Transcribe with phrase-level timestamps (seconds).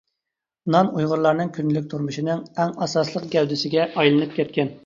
[0.75, 4.77] نان ئۇيغۇرلارنىڭ كۈندىلىك تۇرمۇشىنىڭ ئەڭ ئاساسلىق گەۋدىسىگە ئايلىنىپ كەتكەن.